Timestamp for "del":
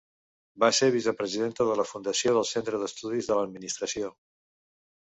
2.39-2.49